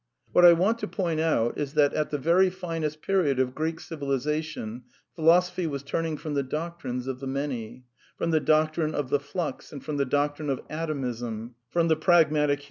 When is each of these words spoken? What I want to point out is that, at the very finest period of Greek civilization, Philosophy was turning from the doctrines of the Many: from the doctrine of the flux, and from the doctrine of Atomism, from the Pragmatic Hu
What 0.31 0.45
I 0.45 0.53
want 0.53 0.79
to 0.79 0.87
point 0.87 1.19
out 1.19 1.59
is 1.59 1.75
that, 1.75 1.93
at 1.93 2.09
the 2.09 2.17
very 2.17 2.49
finest 2.49 3.03
period 3.03 3.37
of 3.39 3.53
Greek 3.53 3.79
civilization, 3.79 4.81
Philosophy 5.15 5.67
was 5.67 5.83
turning 5.83 6.17
from 6.17 6.33
the 6.33 6.41
doctrines 6.41 7.05
of 7.05 7.19
the 7.19 7.27
Many: 7.27 7.83
from 8.17 8.31
the 8.31 8.39
doctrine 8.39 8.95
of 8.95 9.11
the 9.11 9.19
flux, 9.19 9.71
and 9.71 9.85
from 9.85 9.97
the 9.97 10.05
doctrine 10.05 10.49
of 10.49 10.59
Atomism, 10.71 11.53
from 11.69 11.87
the 11.87 11.95
Pragmatic 11.97 12.57
Hu 12.59 12.59